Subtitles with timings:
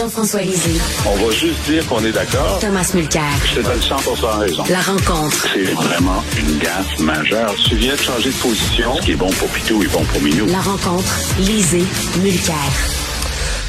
[0.00, 0.80] Jean-François Lisée.
[1.04, 2.58] On va juste dire qu'on est d'accord.
[2.58, 3.22] Thomas Mulcair.
[3.44, 3.96] Je te donne 100
[4.38, 4.64] raison.
[4.70, 5.46] La rencontre.
[5.52, 7.54] C'est vraiment une gaffe majeure.
[7.68, 8.96] Tu viens de changer de position.
[8.96, 10.46] Ce qui est bon pour Pitou est bon pour Minou.
[10.46, 11.04] La rencontre.
[11.40, 11.84] Lisée.
[12.22, 12.54] Mulcair.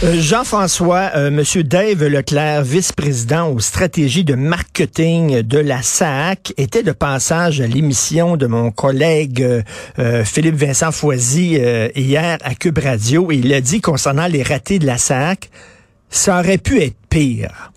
[0.06, 6.82] Euh, Jean-François, euh, Monsieur Dave Leclerc, vice-président aux stratégies de marketing de la SAC, était
[6.82, 9.46] de passage à l'émission de mon collègue
[10.00, 11.60] euh, Philippe Vincent Foisy
[11.96, 15.50] hier à Cube Radio et il a dit concernant les ratés de la SAC,
[16.12, 17.72] ça aurait pu être pire.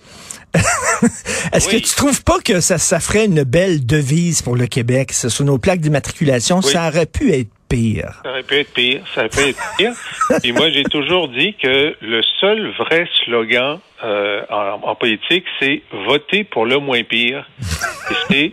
[1.53, 5.13] Est-ce que tu trouves pas que ça, ça ferait une belle devise pour le Québec?
[5.13, 8.21] Sur nos plaques d'immatriculation, ça aurait pu être pire.
[8.23, 9.01] Ça aurait pu être pire.
[9.15, 9.93] Ça aurait pu être pire.
[10.45, 16.45] Et moi, j'ai toujours dit que le seul vrai slogan euh, en, politique, c'est voter
[16.45, 17.49] pour le moins pire.
[18.11, 18.53] Et c'est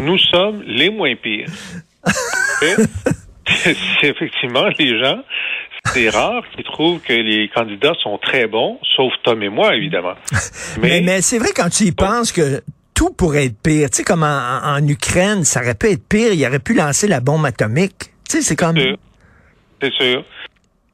[0.00, 1.48] nous sommes les moins pires.
[3.46, 3.76] c'est
[4.08, 5.20] effectivement les gens
[5.92, 10.14] c'est rare qu'ils trouvent que les candidats sont très bons, sauf Tom et moi, évidemment.
[10.80, 12.62] Mais, mais, c'est vrai quand tu y penses que
[12.94, 13.90] tout pourrait être pire.
[13.90, 16.32] Tu sais, comme en, Ukraine, ça aurait pu être pire.
[16.32, 18.12] Il aurait pu lancer la bombe atomique.
[18.28, 18.76] Tu sais, c'est comme...
[19.80, 20.24] C'est sûr.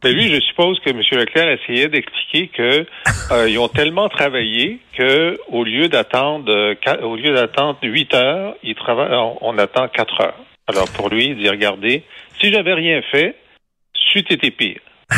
[0.05, 1.01] Mais lui, je suppose que M.
[1.01, 2.87] Leclerc essayait d'expliquer que
[3.33, 8.55] euh, ils ont tellement travaillé que au lieu d'attendre euh, au lieu d'attendre 8 heures,
[8.63, 10.45] ils travaillent on, on attend 4 heures.
[10.69, 12.05] Alors pour lui, il dit regardez,
[12.41, 13.35] si j'avais rien fait,
[14.17, 14.81] c'eût été pire.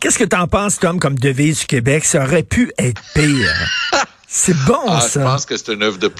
[0.00, 2.04] Qu'est-ce que tu en penses, Tom, comme devise du Québec?
[2.04, 3.54] Ça aurait pu être pire.
[4.28, 5.20] C'est bon, ah, ça.
[5.20, 6.10] Je pense que c'est une œuvre de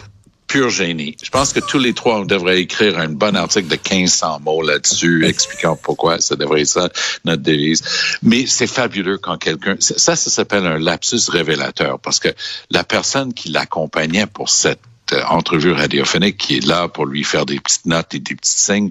[0.47, 1.17] pur génie.
[1.23, 4.61] Je pense que tous les trois, on devrait écrire un bon article de 1500 mots
[4.61, 6.91] là-dessus, expliquant pourquoi ça devrait être ça,
[7.25, 7.83] notre devise.
[8.23, 9.77] Mais c'est fabuleux quand quelqu'un...
[9.81, 12.29] Ça, ça s'appelle un lapsus révélateur, parce que
[12.71, 14.81] la personne qui l'accompagnait pour cette
[15.13, 18.61] euh, entrevue radiophonique qui est là pour lui faire des petites notes et des petits
[18.61, 18.91] signes,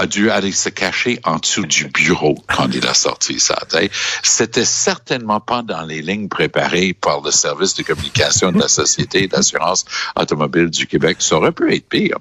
[0.00, 3.58] a dû aller se cacher en dessous du bureau quand il a sorti ça.
[4.22, 9.28] C'était certainement pas dans les lignes préparées par le service de communication de la Société
[9.28, 9.84] d'assurance
[10.16, 11.18] automobile du Québec.
[11.20, 12.16] Ça aurait pu être pire.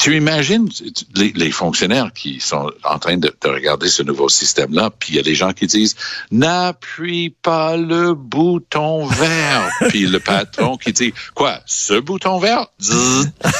[0.00, 0.68] Tu imagines
[1.14, 5.22] les, fonctionnaires qui sont en train de, regarder ce nouveau système-là, puis il y a
[5.22, 5.94] des gens qui disent
[6.32, 12.66] n'appuie pas le bouton vert, puis le patron qui dit quoi, ce bouton vert?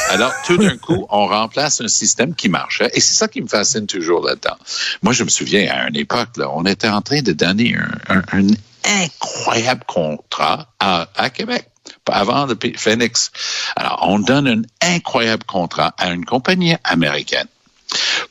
[0.08, 4.24] Alors tout d'un coup, on remplace un système qui marchait ça qui me fascine toujours
[4.24, 4.56] là-dedans.
[5.02, 7.76] Moi, je me souviens, à une époque, on était en train de donner
[8.08, 8.46] un,
[8.84, 11.66] incroyable contrat à, Québec
[12.06, 13.30] avant le Phoenix.
[13.76, 14.62] Alors, on donne un
[14.94, 17.46] incroyable contrat à une compagnie américaine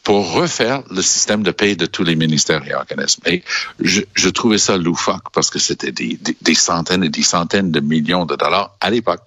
[0.04, 3.22] pour refaire le système de paie de tous les ministères et organismes.
[3.26, 3.44] Et
[3.80, 8.36] je, trouvais ça loufoque parce que c'était des, centaines et des centaines de millions de
[8.36, 9.22] dollars à l'époque.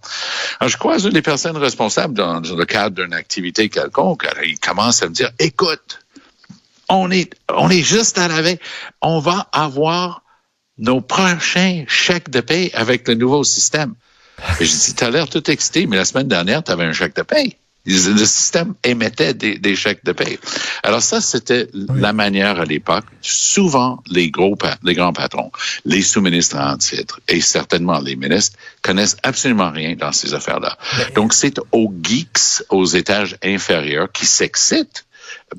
[0.65, 4.27] je croise une des personnes responsables dans, le cadre d'une activité quelconque.
[4.45, 6.01] il commence à me dire, écoute,
[6.89, 8.59] on est, on est juste à la veille.
[9.01, 10.23] On va avoir
[10.79, 13.95] nos prochains chèques de paie avec le nouveau système.
[14.61, 17.15] Et je dis, as l'air tout excité, mais la semaine dernière, tu avais un chèque
[17.15, 17.57] de paie.
[17.85, 20.39] Le système émettait des, chèques de paie.
[20.83, 23.05] Alors ça, c'était la manière à l'époque.
[23.21, 25.51] Souvent, les gros, les grands patrons,
[25.85, 30.79] les sous-ministres en titre et certainement les ministres connaissent absolument rien dans ces affaires-là.
[31.17, 35.05] Donc, c'est aux geeks, aux étages inférieurs qui s'excitent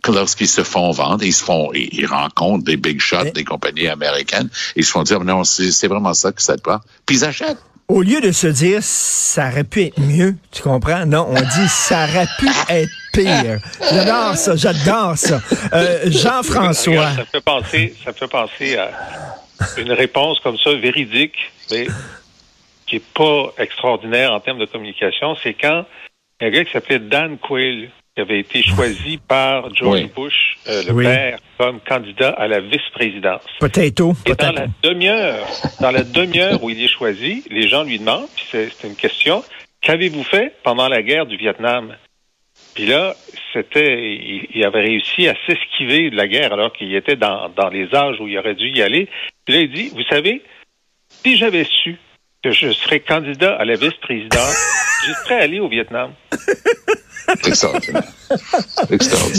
[0.08, 4.50] lorsqu'ils se font vendre, ils se font, ils, rencontrent des big shots des compagnies américaines,
[4.76, 7.58] ils se font dire non, c'est vraiment ça que ça te prend, puis ils achètent.
[7.90, 11.06] Au lieu de se dire ça aurait pu être mieux, tu comprends?
[11.06, 13.60] Non, on dit ça aurait pu être pire.
[13.92, 15.42] J'adore ça, j'adore ça.
[15.74, 17.12] Euh, Jean-François.
[17.12, 18.92] Ça fait penser, ça penser à
[19.78, 21.36] une réponse comme ça, véridique,
[21.72, 21.88] mais
[22.88, 25.36] qui est pas extraordinaire en termes de communication.
[25.42, 25.86] C'est quand
[26.42, 31.04] un gars qui s'appelait Dan Quayle, qui avait été choisi par George Bush, euh, le
[31.04, 33.42] père, comme candidat à la vice-présidence.
[33.60, 34.14] Potato.
[34.28, 35.48] Et dans la demi-heure,
[35.82, 39.44] dans la demi-heure où il est choisi, les gens lui demandent, puis c'est une question,
[39.82, 41.96] qu'avez-vous fait pendant la guerre du Vietnam?
[42.76, 43.16] Puis là,
[43.52, 47.94] c'était, il, avait réussi à s'esquiver de la guerre alors qu'il était dans, dans les
[47.96, 49.10] âges où il aurait dû y aller.
[49.46, 50.44] Puis là, il dit, vous savez,
[51.10, 51.98] si j'avais su
[52.44, 56.12] que je serais candidat à la vice-présidence, je serais allé au Vietnam.
[57.42, 58.04] C'est extraordinaire.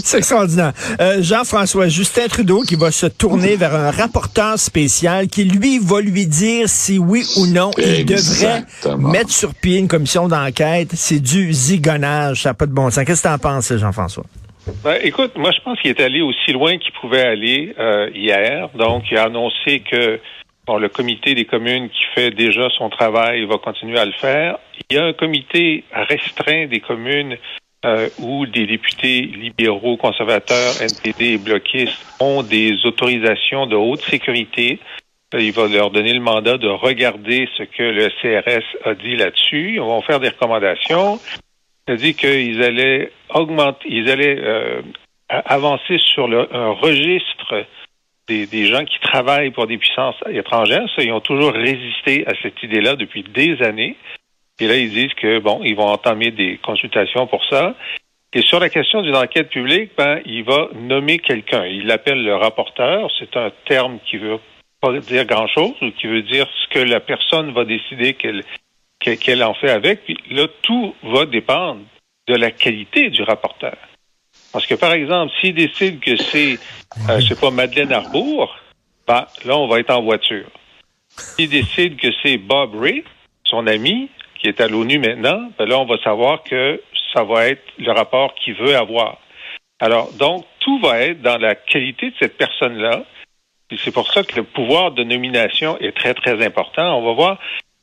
[0.05, 0.73] C'est extraordinaire.
[1.01, 6.01] Euh, Jean-François, Justin Trudeau qui va se tourner vers un rapporteur spécial qui, lui, va
[6.01, 8.65] lui dire si oui ou non il devrait
[8.99, 10.93] mettre sur pied une commission d'enquête.
[10.95, 12.43] C'est du zigonnage.
[12.43, 13.05] Ça n'a pas de bon sens.
[13.05, 14.25] Qu'est-ce que tu en penses, Jean-François?
[14.83, 18.71] Ben, écoute, moi, je pense qu'il est allé aussi loin qu'il pouvait aller euh, hier.
[18.75, 20.21] Donc, il a annoncé que
[20.67, 24.59] Bon, le comité des communes qui fait déjà son travail va continuer à le faire.
[24.91, 27.37] Il y a un comité restreint des communes
[27.85, 34.79] euh, où des députés libéraux, conservateurs, NPD et bloquistes ont des autorisations de haute sécurité
[35.35, 39.75] Il va leur donner le mandat de regarder ce que le CRS a dit là-dessus.
[39.75, 41.19] Ils vont faire des recommandations.
[41.87, 44.81] Dit qu'ils allaient augmenter, ils allaient euh,
[45.29, 47.67] avancer sur un registre
[48.29, 50.87] des, gens qui travaillent pour des puissances étrangères.
[50.99, 53.97] Ils ont toujours résisté à cette idée-là depuis des années.
[54.61, 57.75] Et là, ils disent que bon, ils vont entamer des consultations pour ça.
[58.33, 61.67] Et sur la question d'une enquête publique, ben, il va nommer quelqu'un.
[61.67, 63.11] Il l'appelle le rapporteur.
[63.19, 64.39] C'est un terme qui veut
[64.81, 68.43] pas dire grand-chose ou qui veut dire ce que la personne va décider qu'elle
[68.99, 70.05] qu'elle en fait avec.
[70.05, 71.83] Puis là, tout va dépendre
[72.27, 73.77] de la qualité du rapporteur.
[74.53, 76.59] Parce que, par exemple, s'il décide que c'est,
[77.09, 78.57] euh, je sais pas, Madeleine Arbour,
[79.07, 80.49] ben, là, on va être en voiture.
[81.09, 83.05] S'il décide que c'est Bob Ray,
[83.45, 84.09] son ami,
[84.45, 86.79] qui est à l'ONU maintenant, ben là, on va savoir que
[87.15, 89.17] ça va être le rapport qu'il veut avoir.
[89.81, 93.05] Alors, donc, tout va être dans la qualité de cette personne-là.
[93.79, 96.99] C'est pour ça que le pouvoir de nomination est très, très important.
[96.99, 97.39] On va voir,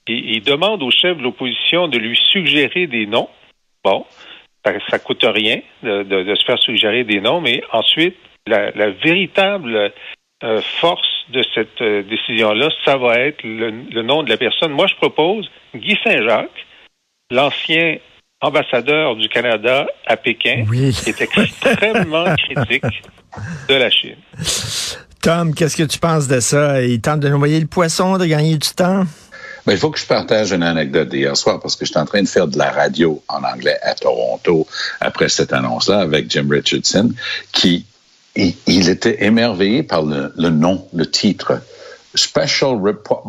[0.08, 3.30] il, demande au chef de l'opposition de lui suggérer des noms.
[3.84, 4.06] Bon,
[4.64, 9.92] ça, ça coûte rien de, se faire suggérer des noms, mais ensuite, la véritable
[10.44, 14.72] euh, force de cette euh, décision-là, ça va être le, le, nom de la personne.
[14.72, 16.66] Moi, je propose Guy Saint-Jacques,
[17.30, 17.98] l'ancien
[18.42, 20.94] ambassadeur du Canada à Pékin, oui.
[20.94, 23.04] qui est extrêmement critique
[23.70, 24.18] de la Chine.
[25.22, 26.82] Tom, qu'est-ce que tu penses de ça?
[26.82, 29.06] Il tente de noyer le poisson, de gagner du temps?
[29.66, 32.24] Ben, il faut que je partage une anecdote d'hier soir parce que j'étais en train
[32.24, 34.68] de faire de la radio en anglais à Toronto
[35.00, 37.12] après cette annonce-là avec Jim Richardson,
[37.52, 37.86] qui
[38.36, 41.62] il, il était émerveillé par le, le, nom, le titre.
[42.16, 43.24] Special report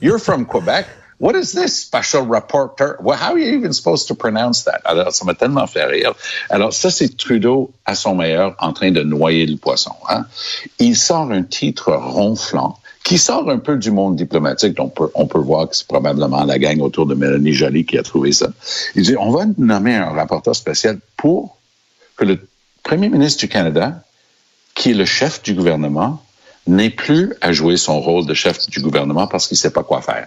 [0.00, 0.86] You're from Quebec.
[1.18, 2.98] What is this special reporter?
[3.00, 4.80] Well, how are you even supposed to pronounce that?
[4.84, 6.14] Alors, ça m'a tellement fait rire.
[6.50, 9.94] Alors, ça, c'est Trudeau à son meilleur en train de noyer le poisson.
[10.08, 10.26] Hein?
[10.80, 14.80] Il sort un titre ronflant qui sort un peu du monde diplomatique.
[14.80, 17.98] On peut, on peut voir que c'est probablement la gang autour de Mélanie Joly qui
[17.98, 18.48] a trouvé ça.
[18.96, 21.56] Il dit, on va nommer un rapporteur spécial pour
[22.16, 22.40] que le
[22.92, 24.02] premier ministre du Canada,
[24.74, 26.22] qui est le chef du gouvernement,
[26.66, 29.82] n'ait plus à jouer son rôle de chef du gouvernement parce qu'il ne sait pas
[29.82, 30.26] quoi faire.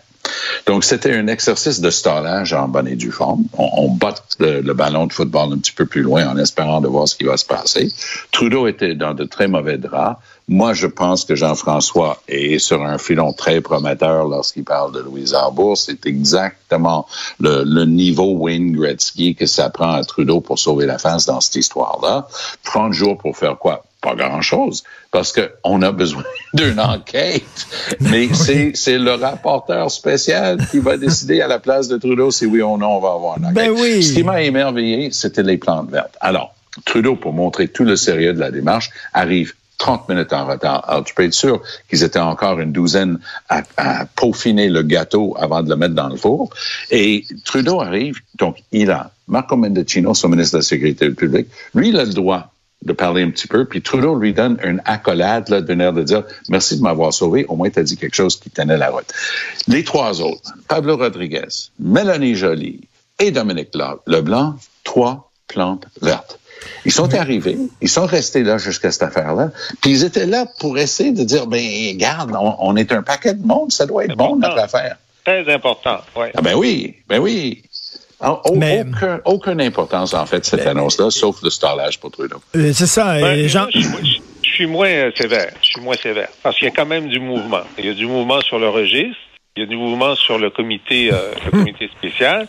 [0.65, 3.43] Donc, c'était un exercice de stallage en bonne et due forme.
[3.55, 6.87] On, on botte le, ballon de football un petit peu plus loin en espérant de
[6.87, 7.91] voir ce qui va se passer.
[8.31, 10.19] Trudeau était dans de très mauvais draps.
[10.47, 15.33] Moi, je pense que Jean-François est sur un filon très prometteur lorsqu'il parle de Louise
[15.33, 15.75] Arbour.
[15.75, 17.07] C'est exactement
[17.39, 21.41] le, le, niveau Wayne Gretzky que ça prend à Trudeau pour sauver la face dans
[21.41, 22.27] cette histoire-là.
[22.63, 23.85] 30 jours pour faire quoi?
[24.01, 27.65] Pas grand-chose, parce qu'on a besoin d'une enquête.
[28.01, 28.71] Mais oui.
[28.75, 32.77] c'est le rapporteur spécial qui va décider à la place de Trudeau si oui ou
[32.77, 33.55] non on va avoir une enquête.
[33.55, 34.03] Ben oui.
[34.03, 36.15] Ce qui m'a émerveillé, c'était les plantes vertes.
[36.21, 36.53] Alors,
[36.85, 40.83] Trudeau, pour montrer tout le sérieux de la démarche, arrive 30 minutes en retard.
[40.87, 43.19] Alors, tu peux être sûr qu'ils étaient encore une douzaine
[43.49, 43.63] à,
[44.15, 46.49] peaufiner le gâteau avant de le mettre dans le four.
[46.91, 51.47] Et Trudeau arrive, donc il a Marco Mendicino, son ministre de la Sécurité publique.
[51.73, 52.51] Lui, il a le droit
[52.83, 56.23] de parler un petit peu, puis Trudeau lui donne une accolade, là, d'une de dire
[56.49, 59.11] «Merci de m'avoir sauvé, au moins tu as dit quelque chose qui tenait la route.»
[59.67, 61.47] Les trois autres, Pablo Rodriguez,
[61.79, 62.81] Mélanie Joly
[63.17, 63.71] et Dominique
[64.05, 66.39] Leblanc, trois plantes vertes.
[66.85, 69.51] Ils sont arrivés, ils sont restés là jusqu'à cette affaire-là,
[69.81, 73.33] puis ils étaient là pour essayer de dire, ben regarde, on, on est un paquet
[73.33, 74.97] de monde, ça doit être bon notre affaire.
[75.25, 76.27] Très important, oui.
[76.35, 77.63] Ah ben oui, ben oui.
[78.21, 82.41] Ah, mais, aucun, aucune importance, en fait, cette annonce-là, sauf le stallage pour Trudeau.
[82.55, 83.19] Euh, c'est ça.
[83.19, 83.67] Ben, Jean...
[83.73, 85.51] je, je, je, suis moins sévère.
[85.61, 86.29] Je suis moins sévère.
[86.41, 87.63] Parce qu'il y a quand même du mouvement.
[87.77, 89.17] Il y a du mouvement sur le registre.
[89.57, 92.47] Il y a du mouvement sur le comité, euh, le comité spécial.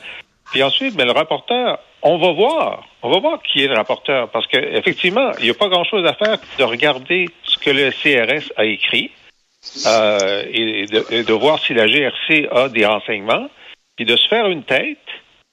[0.52, 2.85] Puis ensuite, mais le rapporteur, on va voir.
[3.03, 4.31] On va voir qui est le rapporteur.
[4.31, 8.53] Parce qu'effectivement, il n'y a pas grand-chose à faire de regarder ce que le CRS
[8.57, 9.11] a écrit
[9.87, 13.49] euh, et, de, et de voir si la GRC a des renseignements,
[13.97, 14.99] puis de se faire une tête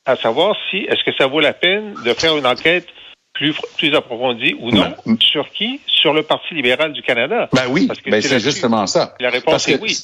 [0.05, 2.87] à savoir si est-ce que ça vaut la peine de faire une enquête
[3.33, 4.93] plus, plus approfondie ou non.
[5.05, 5.81] Ben, sur qui?
[5.87, 7.49] Sur le Parti libéral du Canada.
[7.51, 9.15] Ben oui, ben c'est justement ça.
[9.19, 9.97] La réponse est oui.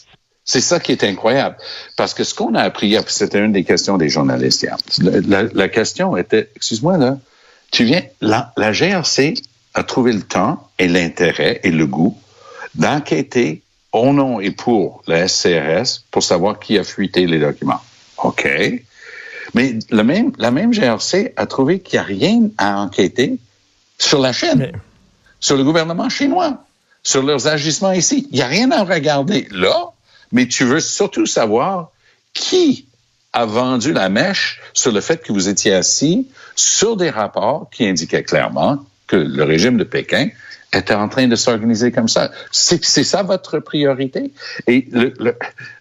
[0.49, 1.57] C'est ça qui est incroyable.
[1.95, 4.77] Parce que ce qu'on a appris hier, c'était une des questions des journalistes hier.
[4.97, 7.19] La, la, la question était, excuse-moi là,
[7.69, 9.35] tu viens, la, la GRC
[9.75, 12.17] a trouvé le temps et l'intérêt et le goût
[12.73, 17.81] d'enquêter au nom et pour la SCRS pour savoir qui a fuité les documents.
[18.17, 18.49] OK.
[19.53, 23.37] Mais le même, la même GRC a trouvé qu'il n'y a rien à enquêter
[23.99, 24.71] sur la Chine, Mais...
[25.39, 26.63] sur le gouvernement chinois,
[27.03, 28.27] sur leurs agissements ici.
[28.31, 29.91] Il n'y a rien à regarder là,
[30.31, 31.91] mais tu veux surtout savoir
[32.33, 32.85] qui
[33.33, 37.85] a vendu la mèche sur le fait que vous étiez assis sur des rapports qui
[37.85, 40.29] indiquaient clairement que le régime de Pékin
[40.71, 42.31] était en train de s'organiser comme ça.
[42.51, 44.31] C'est ça votre priorité?
[44.67, 44.87] Et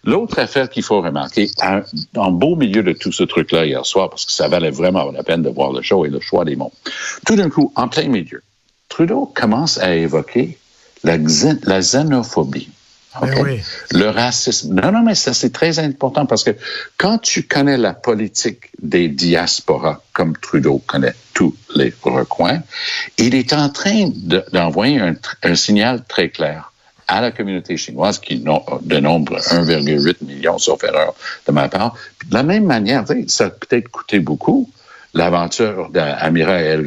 [0.03, 1.49] l'autre affaire qu'il faut remarquer,
[2.15, 5.23] en beau milieu de tout ce truc-là hier soir, parce que ça valait vraiment la
[5.23, 6.73] peine de voir le show et le choix des mots,
[7.25, 8.41] tout d'un coup, en plein milieu,
[8.89, 10.57] Trudeau commence à évoquer
[11.03, 11.17] la,
[11.63, 12.69] la xénophobie.
[13.21, 13.61] Ben oui.
[13.91, 14.73] Le racisme.
[14.73, 16.51] Non, non, mais ça, c'est très important parce que
[16.97, 22.61] quand tu connais la politique des diasporas, comme Trudeau connaît tous les recoins,
[23.17, 24.09] il est en train
[24.53, 26.71] d'envoyer un, un, signal très clair
[27.07, 31.15] à la communauté chinoise qui de nombre 1,8 million, sauf erreur
[31.47, 31.95] de ma part.
[32.27, 34.69] de la même manière, ça a peut-être coûté beaucoup
[35.13, 36.85] l'aventure d'Amira El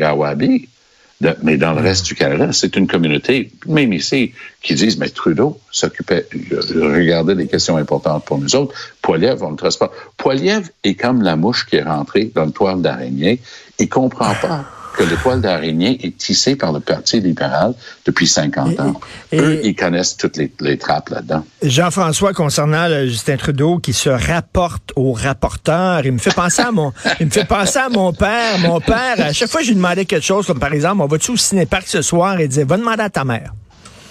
[1.43, 5.59] Mais dans le reste du Canada, c'est une communauté, même ici, qui disent, mais Trudeau
[5.71, 6.26] s'occupait,
[6.75, 8.75] regardait des questions importantes pour nous autres.
[9.02, 9.93] Poiliev, on ne trace pas.
[10.17, 13.41] Poiliev est comme la mouche qui est rentrée dans le toile d'araignée.
[13.79, 18.81] Il comprend pas que le poil d'araignée est tissé par le Parti libéral depuis 50
[18.81, 19.01] ans.
[19.33, 21.45] Eux, ils connaissent toutes les, les trappes là-dedans.
[21.63, 26.93] Jean-François, concernant Justin Trudeau qui se rapporte au rapporteur, il me fait penser à mon,
[27.21, 28.59] il me fait penser à mon père.
[28.59, 31.07] Mon père, à chaque fois que je lui demandais quelque chose, comme par exemple, on
[31.07, 32.41] va-tu au cinéparc ce soir?
[32.41, 33.53] Il disait, va demander à ta mère.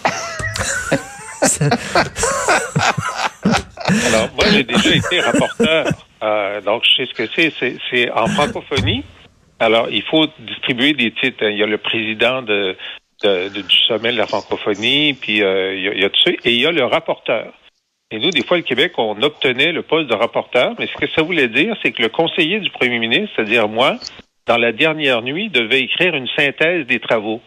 [4.07, 5.87] Alors, moi, j'ai déjà été rapporteur.
[6.23, 7.77] Euh, donc, je sais ce que c'est.
[7.89, 9.03] C'est en francophonie.
[9.61, 11.43] Alors, il faut distribuer des titres.
[11.47, 12.75] Il y a le président de,
[13.23, 16.65] du sommet de la francophonie, puis euh, il, y a, tout ça, et il y
[16.65, 17.53] a le rapporteur.
[18.09, 21.07] Et nous, des fois, le Québec, on obtenait le poste de rapporteur, mais ce que
[21.11, 23.97] ça voulait dire, c'est que le conseiller du premier ministre, c'est-à-dire moi,
[24.47, 27.39] dans la dernière nuit, devait écrire une synthèse des travaux.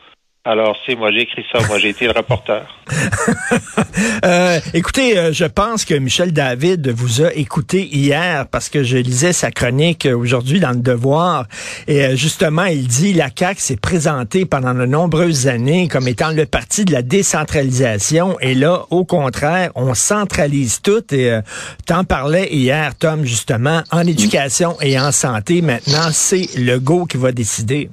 [0.46, 1.66] Alors, c'est moi, j'ai écrit ça.
[1.68, 2.66] Moi, j'ai été le rapporteur.
[4.26, 8.98] euh, écoutez, euh, je pense que Michel David vous a écouté hier parce que je
[8.98, 11.46] lisais sa chronique euh, aujourd'hui dans le Devoir.
[11.86, 16.30] Et euh, justement, il dit la CAQ s'est présentée pendant de nombreuses années comme étant
[16.30, 18.38] le parti de la décentralisation.
[18.40, 21.14] Et là, au contraire, on centralise tout.
[21.14, 21.40] Et euh,
[21.86, 25.62] t'en parlais hier, Tom, justement, en éducation et en santé.
[25.62, 27.88] Maintenant, c'est le go qui va décider.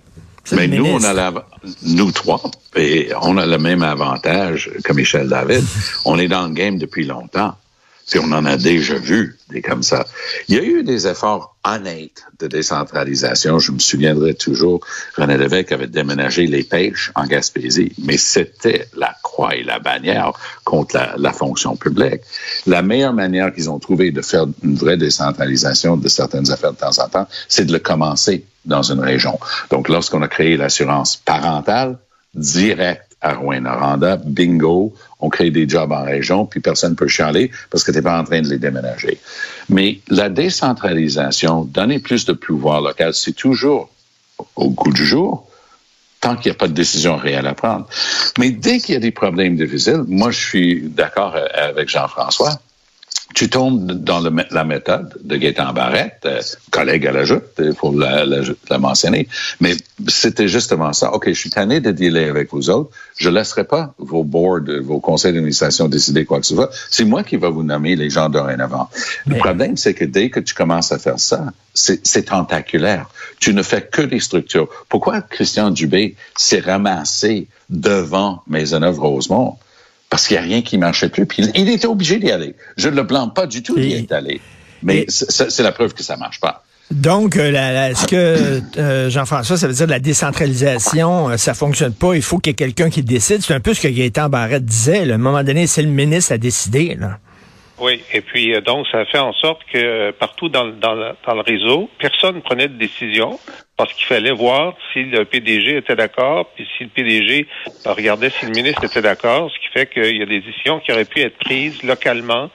[0.54, 1.34] Mais nous, on a la,
[1.84, 2.42] nous trois,
[2.76, 5.64] et on a le même avantage que Michel David.
[6.06, 7.56] on est dans le game depuis longtemps.
[8.20, 10.06] On en a déjà vu des comme ça.
[10.48, 13.60] Il y a eu des efforts honnêtes de décentralisation.
[13.60, 14.82] Je me souviendrai toujours,
[15.16, 20.34] René Lévesque avait déménagé les pêches en Gaspésie, mais c'était la croix et la bannière
[20.64, 22.22] contre la, la fonction publique.
[22.66, 26.78] La meilleure manière qu'ils ont trouvé de faire une vraie décentralisation de certaines affaires de
[26.78, 29.40] temps en temps, c'est de le commencer dans une région.
[29.70, 31.98] Donc, lorsqu'on a créé l'assurance parentale,
[32.34, 37.52] direct à Rouen-Noranda, bingo, on crée des jobs en région, puis personne ne peut chialer
[37.70, 39.20] parce que tu n'es pas en train de les déménager.
[39.70, 43.90] Mais la décentralisation, donner plus de pouvoir local, c'est toujours
[44.56, 45.48] au goût du jour,
[46.20, 47.88] tant qu'il n'y a pas de décision réelle à prendre.
[48.38, 52.60] Mais dès qu'il y a des problèmes difficiles, moi, je suis d'accord avec Jean-François
[53.34, 57.74] tu tombes dans le, la méthode de Gaétan Barrette, euh, collègue à la joute, il
[57.74, 59.28] faut la, la, la mentionner.
[59.60, 59.76] Mais
[60.08, 61.14] c'était justement ça.
[61.14, 62.92] OK, je suis tanné de dealer avec vous autres.
[63.18, 66.70] Je laisserai pas vos boards, vos conseils d'administration décider quoi que ce soit.
[66.90, 68.90] C'est moi qui va vous nommer les gens dorénavant.
[69.26, 73.10] Le problème, c'est que dès que tu commences à faire ça, c'est tentaculaire.
[73.40, 74.68] Tu ne fais que des structures.
[74.90, 79.58] Pourquoi Christian Dubé s'est ramassé devant Maisonneuve-Rosemont?
[80.12, 81.26] Parce qu'il n'y a rien qui marchait plus.
[81.26, 82.54] Puis il, était obligé d'y aller.
[82.76, 84.42] Je ne le blâme pas du tout d'y être allé.
[84.84, 86.64] Mais c'est la preuve que ça marche pas.
[86.92, 91.94] Donc, euh, est-ce que, euh, Jean-François, ça veut dire que la décentralisation, euh, ça fonctionne
[91.94, 93.42] pas, il faut qu'il y ait quelqu'un qui décide.
[93.42, 95.10] C'est un peu ce que Gaëtan Barrette disait.
[95.10, 96.98] À un moment donné, c'est le ministre à décider.
[97.00, 97.20] Là.
[97.82, 101.90] Oui, et puis donc, ça fait en sorte que partout dans, dans, dans le réseau,
[101.98, 103.40] personne ne prenait de décision
[103.76, 107.48] parce qu'il fallait voir si le PDG était d'accord, puis si le PDG
[107.84, 110.92] regardait si le ministre était d'accord, ce qui fait qu'il y a des décisions qui
[110.92, 112.52] auraient pu être prises localement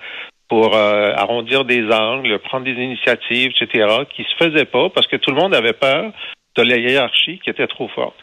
[0.49, 5.17] pour euh, arrondir des angles, prendre des initiatives, etc., qui se faisaient pas parce que
[5.17, 6.13] tout le monde avait peur
[6.55, 8.15] de la hiérarchie qui était trop forte.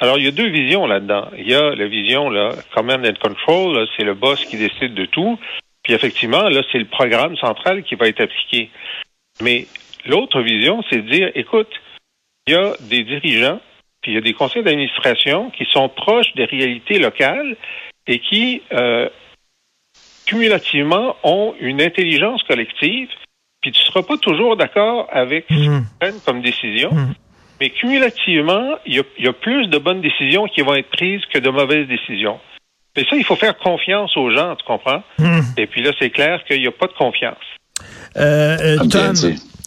[0.00, 1.30] Alors, il y a deux visions là-dedans.
[1.36, 5.06] Il y a la vision, là, command and control, c'est le boss qui décide de
[5.06, 5.38] tout.
[5.84, 8.70] Puis effectivement, là, c'est le programme central qui va être appliqué.
[9.40, 9.66] Mais
[10.06, 11.70] l'autre vision, c'est de dire, écoute,
[12.46, 13.60] il y a des dirigeants,
[14.00, 17.56] puis il y a des conseils d'administration qui sont proches des réalités locales
[18.06, 19.08] et qui, euh,
[20.26, 23.08] cumulativement, ont une intelligence collective.
[23.60, 25.58] Puis tu ne seras pas toujours d'accord avec ce mmh.
[25.58, 26.92] qu'ils prennent comme décision.
[26.92, 27.14] Mmh.
[27.60, 31.50] Mais cumulativement, il y, a, plus de bonnes décisions qui vont être prises que de
[31.50, 32.38] mauvaises décisions.
[32.96, 35.02] Mais ça, il faut faire confiance aux gens, tu comprends?
[35.18, 35.40] Mmh.
[35.56, 37.36] Et puis là, c'est clair qu'il n'y a pas de confiance.
[38.16, 39.14] Euh, euh, Tom,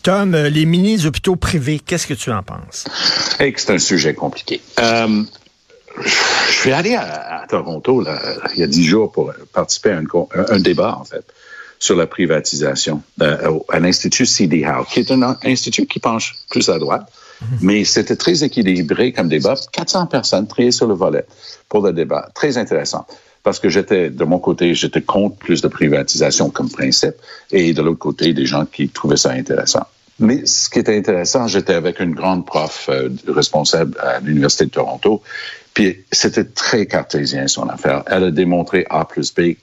[0.03, 2.85] Tom, euh, les mini-hôpitaux privés, qu'est-ce que tu en penses?
[3.39, 4.61] c'est un sujet compliqué.
[4.79, 5.23] Euh,
[6.01, 8.19] je suis allé à, Toronto là,
[8.53, 11.25] il y a dix jours pour participer à un, débat, en fait,
[11.79, 14.65] sur la privatisation euh, à l'Institut C.D.
[14.65, 17.11] Howe, qui est un institut qui penche plus à droite.
[17.61, 19.55] Mais c'était très équilibré comme débat.
[19.71, 21.25] 400 personnes triées sur le volet
[21.69, 22.29] pour le débat.
[22.33, 23.05] Très intéressant.
[23.43, 27.15] Parce que j'étais, de mon côté, j'étais contre plus de privatisation comme principe,
[27.51, 29.85] et de l'autre côté, des gens qui trouvaient ça intéressant.
[30.19, 34.71] Mais ce qui était intéressant, j'étais avec une grande prof euh, responsable à l'Université de
[34.71, 35.21] Toronto,
[35.73, 38.03] puis c'était très cartésien son affaire.
[38.07, 39.55] Elle a démontré A plus B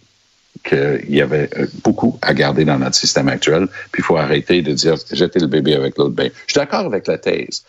[0.63, 4.63] qu'il y avait euh, beaucoup à garder dans notre système actuel, puis il faut arrêter
[4.63, 6.29] de dire jeter le bébé avec l'autre bain.
[6.47, 7.65] Je suis d'accord avec la thèse.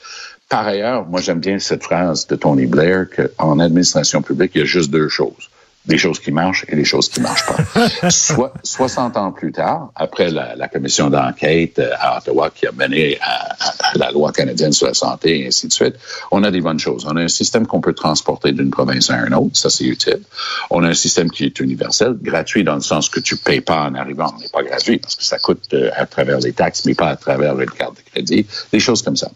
[0.50, 4.62] Par ailleurs, moi j'aime bien cette phrase de Tony Blair qu'en administration publique, il y
[4.62, 5.50] a juste deux choses
[5.88, 8.10] des choses qui marchent et des choses qui marchent pas.
[8.10, 12.72] Soit 60 ans plus tard, après la, la commission d'enquête euh, à Ottawa qui a
[12.72, 15.96] mené à, à, la loi canadienne sur la santé et ainsi de suite,
[16.32, 17.06] on a des bonnes choses.
[17.08, 20.22] On a un système qu'on peut transporter d'une province à une autre, ça c'est utile.
[20.70, 23.84] On a un système qui est universel, gratuit dans le sens que tu payes pas
[23.84, 26.96] en arrivant, mais pas gratuit parce que ça coûte euh, à travers les taxes, mais
[26.96, 29.30] pas à travers une carte de crédit, des choses comme ça.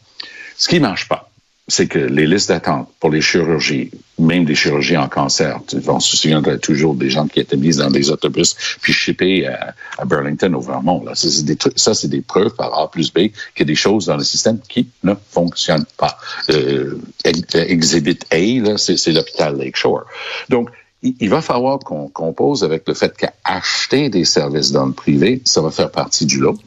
[0.58, 1.29] Ce qui marche pas,
[1.70, 6.18] c'est que les listes d'attente pour les chirurgies, même des chirurgies en cancer, on se
[6.18, 10.62] souviendra toujours des gens qui étaient mis dans des autobus puis shippés à, Burlington au
[10.62, 11.04] Vermont.
[11.06, 11.16] Là.
[11.16, 13.18] Ça, c'est des, ça, c'est des preuves par A plus B
[13.54, 16.18] qu'il y a des choses dans le système qui ne fonctionnent pas.
[16.50, 20.06] Euh, Exhibit A, c'est, l'hôpital Lakeshore.
[20.50, 20.70] Donc,
[21.02, 25.62] il va falloir qu'on compose avec le fait qu'acheter des services dans le privé, ça
[25.62, 26.58] va faire partie du lot.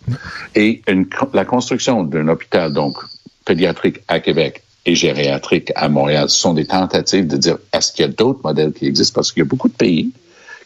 [0.55, 2.97] Et une, la construction d'un hôpital donc
[3.45, 8.09] pédiatrique à Québec et gériatrique à Montréal sont des tentatives de dire est-ce qu'il y
[8.09, 9.15] a d'autres modèles qui existent?
[9.15, 10.11] Parce qu'il y a beaucoup de pays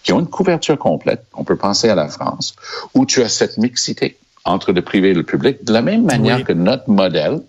[0.03, 1.25] qui ont une couverture complète.
[1.35, 2.55] On peut penser à la France
[2.95, 6.45] où tu as cette mixité entre le privé et le public de la même manière
[6.45, 7.41] que notre modèle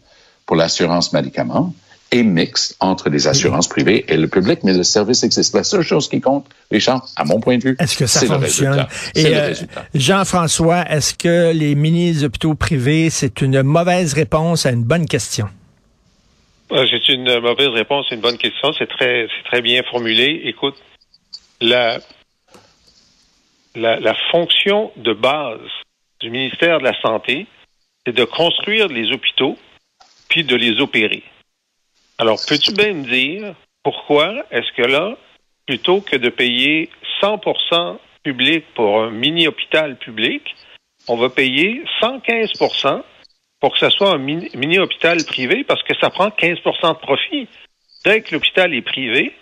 [0.45, 1.74] pour l'assurance médicaments
[2.12, 5.53] est mixte entre les assurances privées et le public, mais le service existe.
[5.53, 8.87] La seule chose qui compte, Richard, à mon point de vue, est-ce que ça fonctionne?
[9.13, 9.53] Et euh,
[9.94, 15.50] Jean-François, est-ce que les mini-hôpitaux privés, c'est une mauvaise réponse à une bonne question?
[16.72, 18.74] Euh, c'est une mauvaise réponse, une bonne question.
[18.74, 20.42] C'est très, bien formulé.
[20.46, 20.75] Écoute,
[21.62, 22.00] la
[24.32, 25.60] fonction de base
[26.20, 27.48] du ministère de la Santé,
[28.06, 29.58] c'est de construire les hôpitaux
[30.30, 31.24] puis de les opérer.
[32.18, 33.53] Alors, peux-tu bien me dire
[33.84, 35.18] pourquoi est-ce que là,
[35.66, 36.90] plutôt que de payer
[37.22, 40.56] 100% public pour un mini-hôpital public,
[41.08, 42.51] on va payer 115
[43.59, 47.48] pour que ce soit un mini-hôpital privé parce que ça prend 15% de profit.
[48.05, 49.33] Dès que l'hôpital est privé,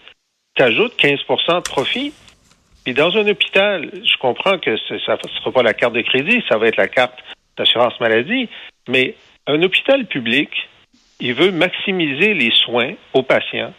[0.56, 2.14] tu ajoutes 15% de profit.
[2.84, 6.44] Puis dans un hôpital, je comprends que ça ne sera pas la carte de crédit,
[6.48, 7.18] ça va être la carte
[7.58, 8.48] d'assurance maladie,
[8.88, 9.16] mais
[9.48, 10.50] un hôpital public,
[11.20, 13.74] il veut maximiser les soins aux patients.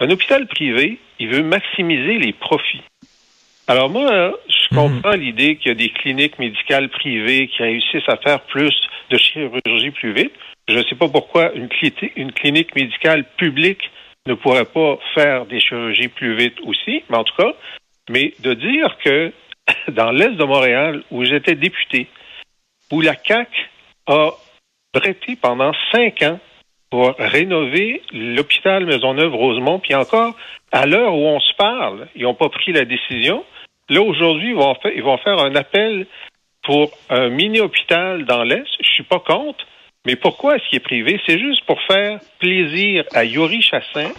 [0.00, 2.82] Un hôpital privé, il veut maximiser les profits.
[3.70, 4.78] Alors moi, je mhm.
[4.80, 8.74] comprends l'idée qu'il y a des cliniques médicales privées qui réussissent à faire plus
[9.10, 10.32] de chirurgie plus vite.
[10.66, 11.68] Je ne sais pas pourquoi une,
[12.16, 13.88] une clinique médicale publique
[14.26, 17.52] ne pourrait pas faire des chirurgies plus vite aussi, mais en tout cas,
[18.08, 19.32] mais de dire que
[19.92, 22.08] dans l'Est de Montréal, où j'étais député,
[22.90, 23.50] où la CAC
[24.08, 24.30] a
[24.92, 26.40] prêté pendant cinq ans
[26.90, 30.34] pour rénover l'hôpital Maisonneuve-Rosemont, puis encore,
[30.72, 33.44] à l'heure où on se parle, ils n'ont pas pris la décision.
[33.90, 36.06] Là, aujourd'hui, ils vont, faire, un appel
[36.62, 39.66] pour un mini-hôpital dans l'Est, je suis pas contre,
[40.06, 41.20] mais pourquoi est-ce qu'il est privé?
[41.26, 44.12] C'est juste pour faire plaisir à Yuri Chassin,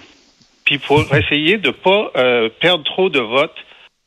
[0.65, 3.55] puis pour essayer de pas euh, perdre trop de votes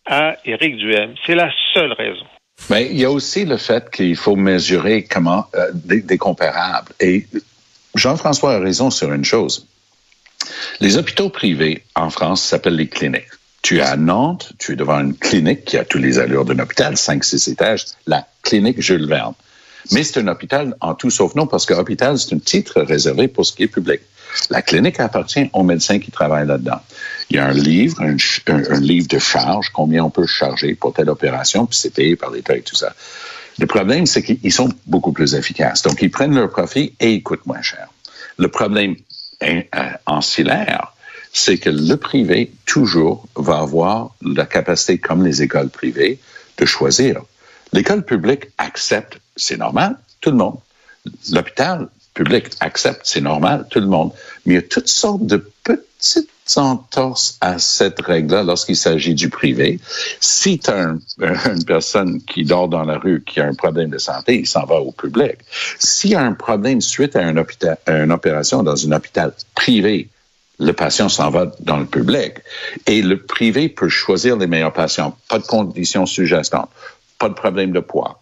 [0.04, 1.14] à Éric Duhem.
[1.26, 2.26] C'est la seule raison.
[2.68, 6.92] Mais il y a aussi le fait qu'il faut mesurer comment euh, des, comparables.
[7.00, 7.26] Et
[7.94, 9.66] Jean-François a raison sur une chose.
[10.80, 13.24] Les hôpitaux privés en France s'appellent les cliniques.
[13.64, 16.58] Tu es à Nantes, tu es devant une clinique qui a tous les allures d'un
[16.58, 19.32] hôpital, 5-6 étages, la clinique Jules Verne.
[19.90, 23.26] Mais c'est un hôpital en tout sauf non, parce que hôpital, c'est un titre réservé
[23.26, 24.02] pour ce qui est public.
[24.50, 26.78] La clinique appartient aux médecins qui travaillent là-dedans.
[27.30, 31.08] Il y a un livre, un, livre de charge, combien on peut charger pour telle
[31.08, 32.92] opération, puis c'est payé par l'État et tout ça.
[33.58, 35.80] Le problème, c'est qu'ils sont beaucoup plus efficaces.
[35.80, 37.88] Donc, ils prennent leur profit et ils coûtent moins cher.
[38.36, 38.96] Le problème
[39.42, 39.62] euh,
[40.04, 40.93] ancillaire,
[41.34, 46.18] c'est que le privé, toujours, va avoir la capacité, comme les écoles privées,
[46.56, 47.22] de choisir.
[47.72, 50.58] L'école publique accepte, c'est normal, tout le monde.
[51.32, 54.12] L'hôpital public accepte, c'est normal, tout le monde.
[54.46, 59.28] Mais il y a toutes sortes de petites entorses à cette règle-là lorsqu'il s'agit du
[59.28, 59.80] privé.
[60.20, 60.94] Si tu as
[61.50, 64.66] une personne qui dort dans la rue, qui a un problème de santé, il s'en
[64.66, 65.38] va au public.
[65.80, 70.08] S'il y a un problème suite à, un à une opération dans un hôpital privé,
[70.58, 72.34] le patient s'en va dans le public.
[72.86, 75.16] Et le privé peut choisir les meilleurs patients.
[75.28, 76.70] Pas de conditions suggestantes,
[77.18, 78.20] pas de problème de poids,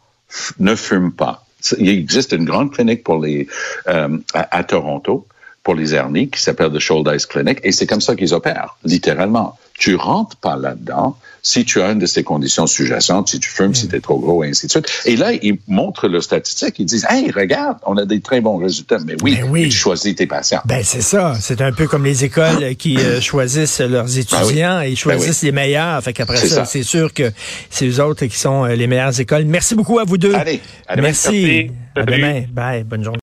[0.59, 1.45] ne fume pas.
[1.79, 3.47] Il existe une grande clinique pour les
[3.87, 5.27] euh, à, Toronto
[5.62, 9.57] pour les hernies qui s'appelle The Shoulder Clinic et c'est comme ça qu'ils opèrent, littéralement.
[9.78, 13.74] Tu rentres pas là-dedans si tu as une de ces conditions sous-jacentes, si tu fumes,
[13.74, 14.87] si tu es trop gros, et ainsi de suite.
[15.06, 18.58] Et là, ils montrent le statistique, ils disent, hey, regarde, on a des très bons
[18.58, 18.98] résultats.
[19.04, 19.68] Mais oui, Ben oui.
[19.68, 20.61] tu choisis tes patients.
[20.64, 21.35] Ben c'est ça.
[21.40, 25.52] C'est un peu comme les écoles qui euh, choisissent leurs étudiants et ils choisissent les
[25.52, 26.00] meilleurs.
[26.02, 26.64] Fait qu'après ça, ça.
[26.64, 27.32] c'est sûr que
[27.70, 29.44] c'est eux autres qui sont euh, les meilleures écoles.
[29.44, 30.35] Merci beaucoup à vous deux.
[30.35, 31.08] Allez, à demain.
[31.08, 31.30] Merci.
[31.30, 31.70] Merci.
[31.96, 32.44] À demain.
[32.52, 32.85] Bye.
[32.85, 33.18] Bonne journée.